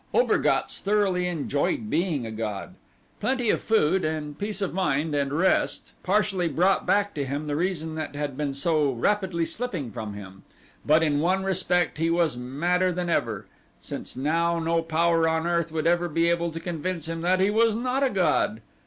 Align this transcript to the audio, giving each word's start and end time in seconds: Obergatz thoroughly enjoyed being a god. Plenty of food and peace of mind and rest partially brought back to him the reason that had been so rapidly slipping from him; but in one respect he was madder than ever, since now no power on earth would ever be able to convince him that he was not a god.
Obergatz 0.15 0.81
thoroughly 0.81 1.27
enjoyed 1.27 1.87
being 1.87 2.25
a 2.25 2.31
god. 2.31 2.73
Plenty 3.19 3.51
of 3.51 3.61
food 3.61 4.03
and 4.03 4.35
peace 4.35 4.59
of 4.59 4.73
mind 4.73 5.13
and 5.13 5.31
rest 5.31 5.91
partially 6.01 6.47
brought 6.47 6.87
back 6.87 7.13
to 7.13 7.23
him 7.23 7.45
the 7.45 7.55
reason 7.55 7.93
that 7.93 8.15
had 8.15 8.35
been 8.35 8.51
so 8.55 8.91
rapidly 8.93 9.45
slipping 9.45 9.91
from 9.91 10.15
him; 10.15 10.41
but 10.83 11.03
in 11.03 11.19
one 11.19 11.43
respect 11.43 11.99
he 11.99 12.09
was 12.09 12.35
madder 12.35 12.91
than 12.91 13.11
ever, 13.11 13.45
since 13.79 14.15
now 14.17 14.57
no 14.57 14.81
power 14.81 15.27
on 15.29 15.45
earth 15.45 15.71
would 15.71 15.85
ever 15.85 16.09
be 16.09 16.29
able 16.31 16.49
to 16.49 16.59
convince 16.59 17.07
him 17.07 17.21
that 17.21 17.39
he 17.39 17.51
was 17.51 17.75
not 17.75 18.01
a 18.01 18.09
god. 18.09 18.59